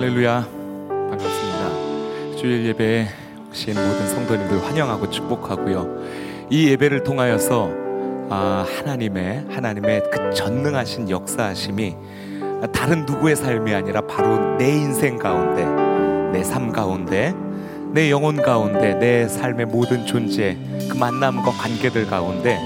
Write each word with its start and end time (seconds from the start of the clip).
할렐루야. 0.00 0.48
반갑습니다. 0.88 2.36
주일 2.38 2.64
예배에 2.68 3.06
오신 3.50 3.74
모든 3.74 4.08
성도님들 4.08 4.64
환영하고 4.64 5.10
축복하고요. 5.10 6.46
이 6.48 6.70
예배를 6.70 7.04
통하여서 7.04 7.68
아, 8.30 8.64
하나님의 8.78 9.44
하나님의 9.50 10.04
그 10.10 10.32
전능하신 10.32 11.10
역사하심이 11.10 11.96
다른 12.72 13.04
누구의 13.04 13.36
삶이 13.36 13.74
아니라 13.74 14.00
바로 14.00 14.56
내 14.56 14.70
인생 14.70 15.18
가운데 15.18 15.66
내 16.32 16.44
삶 16.44 16.72
가운데 16.72 17.34
내 17.92 18.10
영혼 18.10 18.36
가운데 18.40 18.94
내 18.94 19.28
삶의 19.28 19.66
모든 19.66 20.06
존재 20.06 20.56
그 20.90 20.96
만남과 20.96 21.50
관계들 21.50 22.06
가운데 22.06 22.58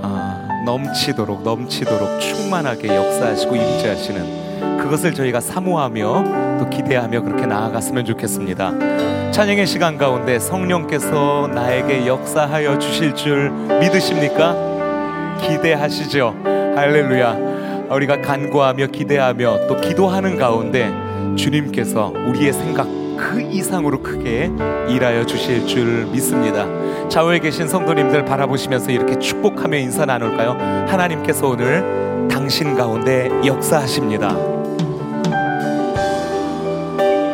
아, 0.00 0.62
넘치도록 0.64 1.42
넘치도록 1.42 2.20
충만하게 2.20 2.94
역사하시고 2.94 3.56
임재하시는 3.56 4.41
그것을 4.82 5.14
저희가 5.14 5.40
사모하며 5.40 6.58
또 6.58 6.68
기대하며 6.68 7.22
그렇게 7.22 7.46
나아갔으면 7.46 8.04
좋겠습니다. 8.04 9.30
찬양의 9.30 9.66
시간 9.66 9.96
가운데 9.96 10.38
성령께서 10.38 11.48
나에게 11.54 12.06
역사하여 12.06 12.78
주실 12.78 13.14
줄 13.14 13.50
믿으십니까? 13.50 15.38
기대하시죠. 15.40 16.34
할렐루야. 16.44 17.52
우리가 17.90 18.20
간구하며 18.20 18.88
기대하며 18.88 19.66
또 19.68 19.80
기도하는 19.80 20.36
가운데 20.36 20.92
주님께서 21.36 22.12
우리의 22.28 22.52
생각 22.52 22.86
그 23.16 23.40
이상으로 23.40 24.02
크게 24.02 24.50
일하여 24.88 25.24
주실 25.24 25.66
줄 25.66 26.06
믿습니다. 26.06 26.66
좌우에 27.08 27.38
계신 27.38 27.68
성도님들 27.68 28.24
바라보시면서 28.24 28.90
이렇게 28.90 29.18
축복하며 29.18 29.76
인사 29.78 30.04
나눌까요? 30.04 30.52
하나님께서 30.88 31.46
오늘 31.46 32.28
당신 32.30 32.74
가운데 32.74 33.30
역사하십니다. 33.44 34.61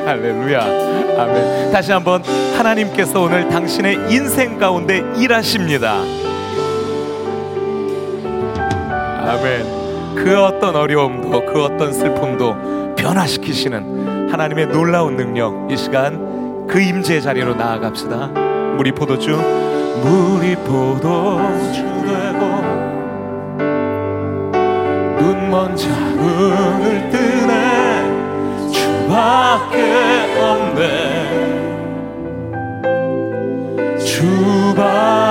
할렐루야. 0.08 0.60
아멘. 1.18 1.70
다시 1.70 1.92
한번 1.92 2.22
하나님께서 2.56 3.20
오늘 3.20 3.46
당신의 3.50 4.10
인생 4.10 4.58
가운데 4.58 5.04
일하십니다. 5.18 5.96
아멘. 9.26 10.14
그 10.16 10.42
어떤 10.42 10.76
어려움도 10.76 11.44
그 11.44 11.62
어떤 11.62 11.92
슬픔도 11.92 12.94
변화시키시는 12.96 14.30
하나님의 14.32 14.68
놀라운 14.68 15.16
능력 15.16 15.70
이 15.70 15.76
시간 15.76 16.66
그 16.66 16.80
임재의 16.80 17.20
자리로 17.20 17.54
나아갑시다 17.54 18.28
물이 18.76 18.92
포도주 18.92 19.36
물이 20.02 20.56
포도주 20.56 21.82
되고 22.06 22.46
눈먼 25.20 25.76
자눈을 25.76 27.10
뜨네 27.10 27.57
주밖에 29.08 29.76
없네. 30.38 30.84
주밖에 34.04 35.27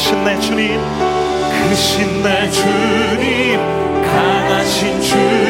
크신 0.00 0.24
내 0.24 0.40
주님 0.40 0.80
크신 1.68 2.22
내 2.22 2.50
주님 2.50 3.60
강하신 4.02 4.98
주님 5.02 5.49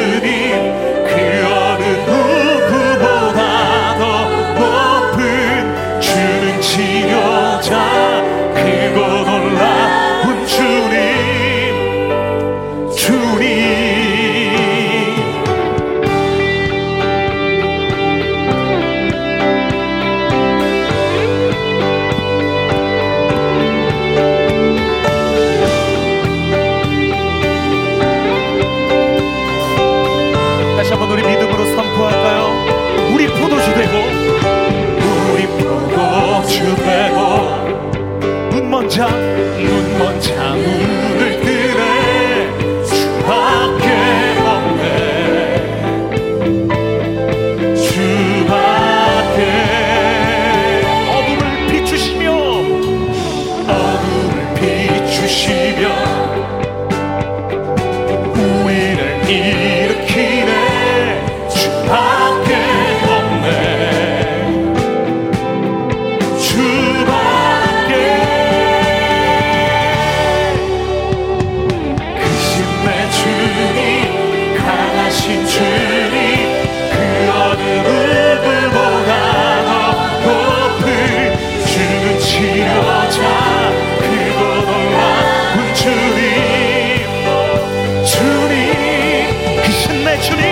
주님 90.20 90.44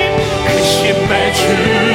크신 0.47 1.09
내 1.09 1.33
주님 1.33 1.88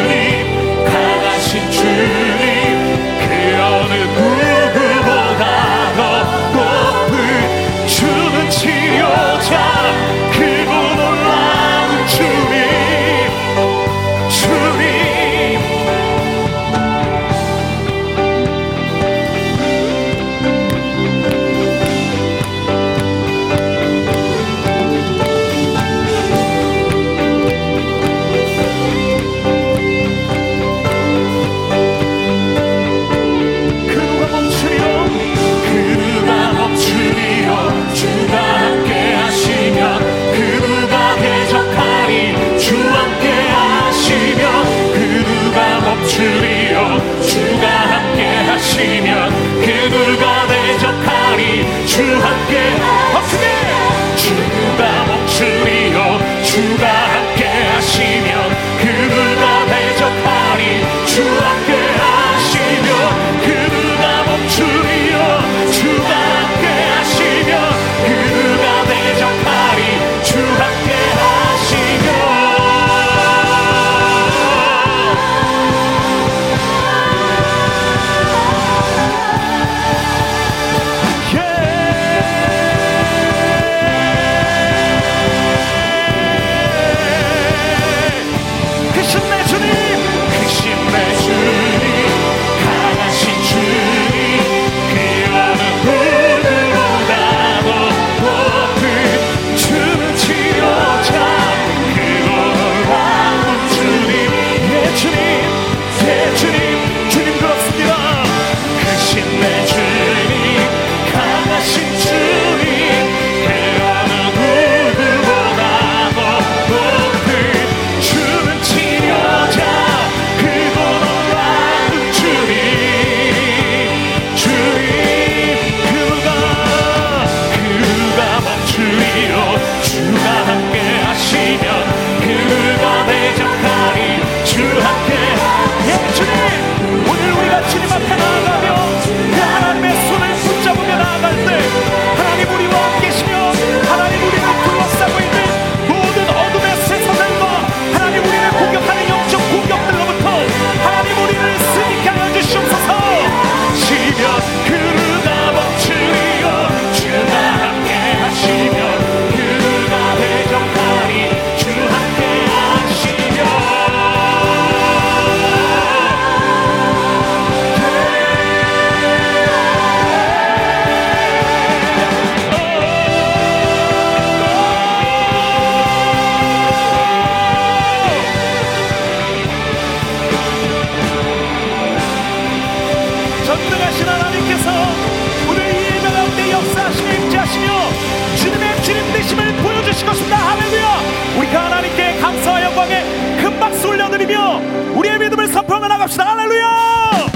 선포하며 195.63 195.87
나갑시다. 195.87 196.25
할렐루야! 196.25 197.27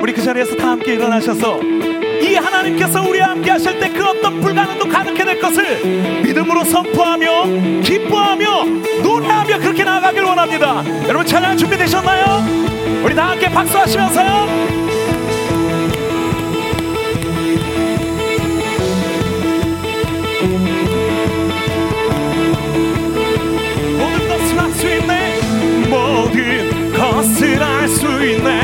우리 0.00 0.12
그 0.12 0.22
자리에서 0.22 0.56
다 0.56 0.70
함께 0.70 0.94
일어나셔서 0.94 1.60
이 2.22 2.34
하나님께서 2.34 3.02
우리와 3.02 3.30
함께 3.30 3.50
하실 3.50 3.78
때 3.78 3.86
그 3.96 4.04
어떤 4.04 4.40
불가능도 4.40 4.88
가능케 4.88 5.24
될 5.24 5.40
것을 5.40 6.22
믿음으로 6.22 6.64
선포하며 6.64 7.80
기뻐하며 7.82 8.64
노래하며 9.02 9.58
그렇게 9.58 9.84
나아가길 9.84 10.22
원합니다. 10.22 10.84
여러분 11.08 11.26
찬양 11.26 11.56
준비되셨나요? 11.56 12.44
우리 13.04 13.14
다 13.14 13.30
함께 13.30 13.48
박수하시면서요. 13.50 14.85
모든 23.98 24.28
것을 24.28 24.58
할 24.58 24.70
수 24.72 24.86
있네 24.88 25.40
모든 25.88 26.92
것을 26.92 27.62
할 27.62 27.88
수 27.88 28.06
있네. 28.06 28.55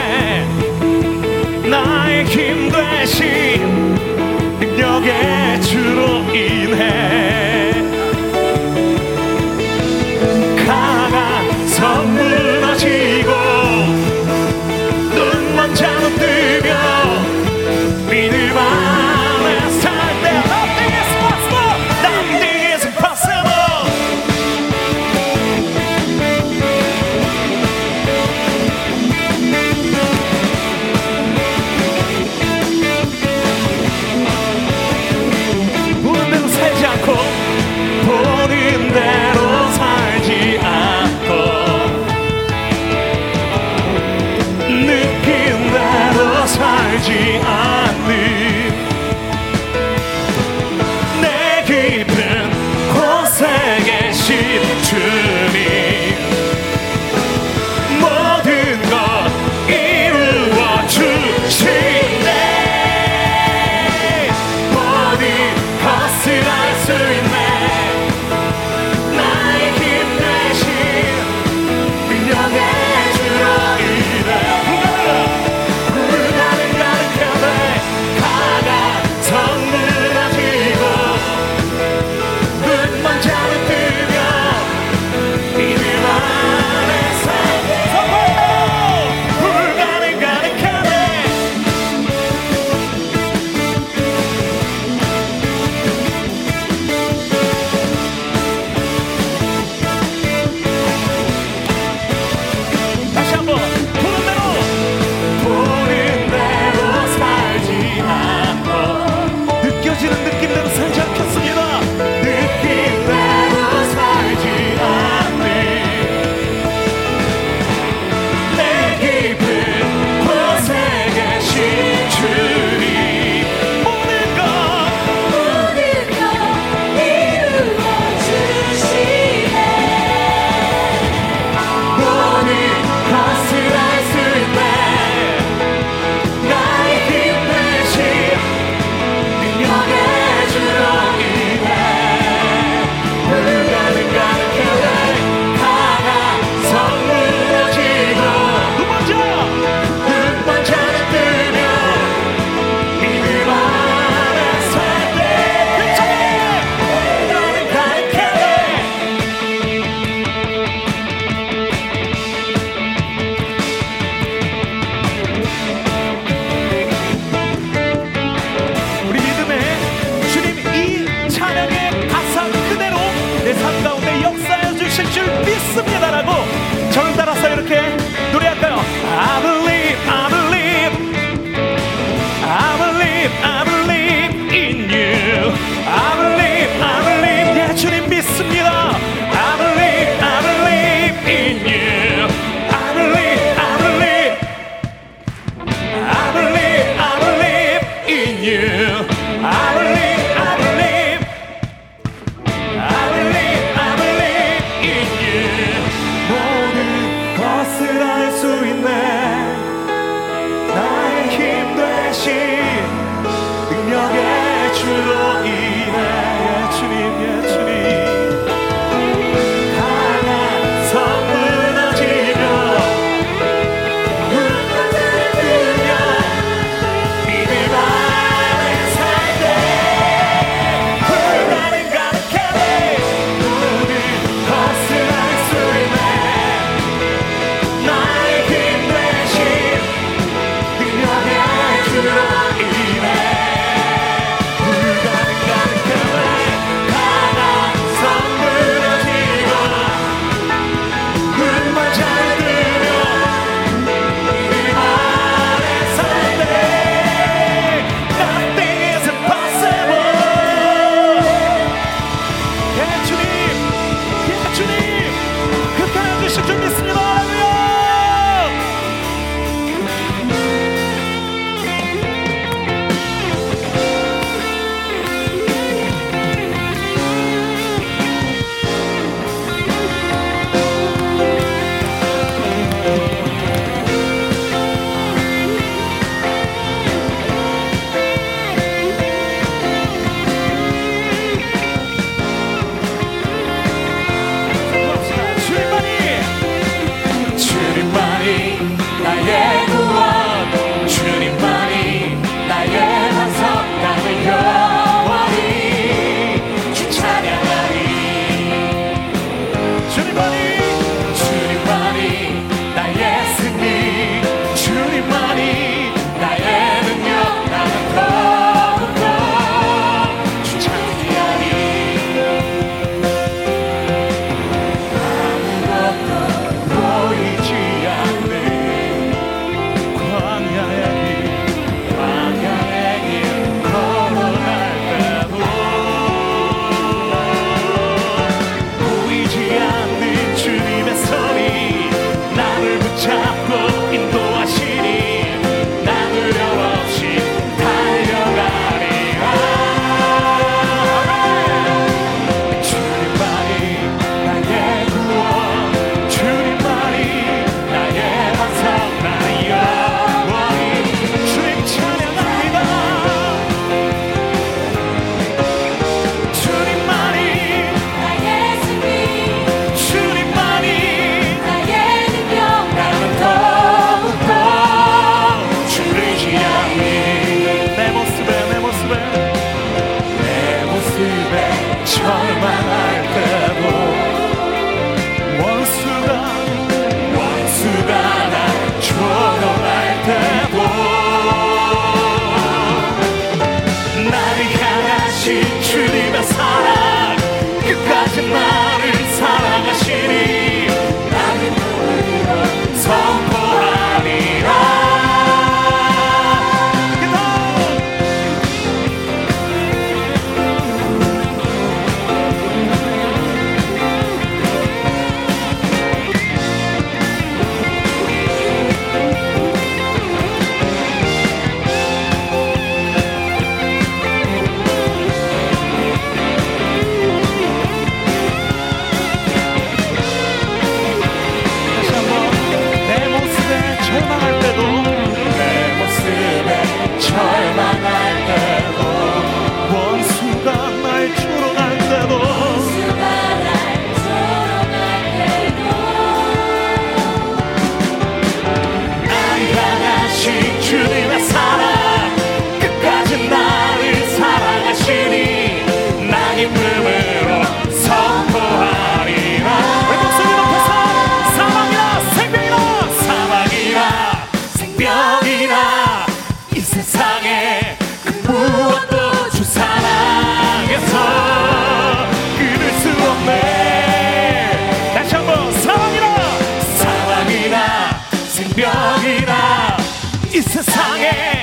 세상에. 480.42 481.41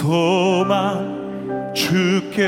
소망 0.00 1.74
주께 1.74 2.46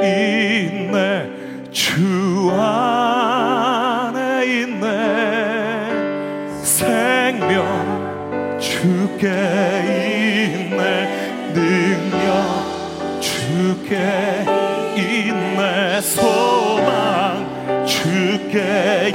있네. 0.00 1.30
주 1.70 2.50
안에 2.50 4.46
있네. 4.46 4.86
생명 6.62 7.66
주께 8.58 9.28
있네. 10.40 11.52
능력 11.52 13.20
주께 13.20 13.92
있네. 14.96 16.00
소망 16.00 17.84
주께 17.84 19.05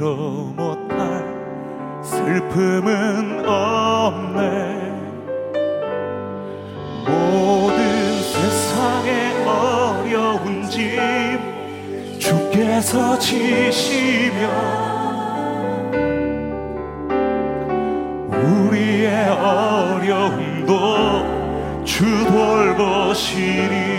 이로 0.00 0.54
못할 0.56 1.22
슬픔은 2.02 3.44
없네. 3.46 4.38
모든 7.06 8.22
세상의 8.22 9.44
어려운 9.46 10.62
짐 10.70 11.38
주께서 12.18 13.18
지시며 13.18 14.48
우리의 18.30 19.28
어려움도 19.28 20.72
주 21.84 22.24
돌보시니 22.24 23.89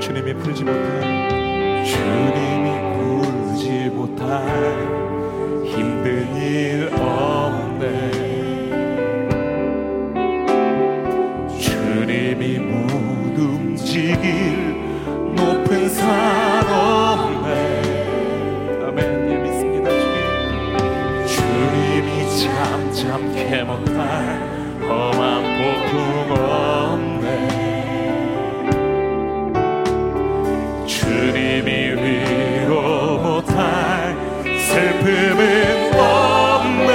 주님이 0.00 0.34
풀지 0.34 0.64
못한 0.64 1.84
주님이 1.84 2.66
풀지 2.96 3.90
못한 3.94 4.89
알게 23.50 23.64
못할 23.64 23.98
험한 24.80 25.42
복음 25.58 26.30
없네. 26.38 27.26
주님이 30.86 31.68
위로 32.00 33.18
못할 33.18 34.14
슬픔은 34.44 35.42
없네. 35.98 36.90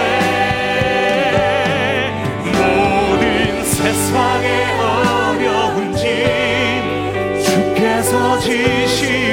모든 2.45 3.63
세상의 3.65 4.47
어려운 4.79 5.93
짐 5.93 6.05
주께서 7.43 8.39
지시 8.39 9.24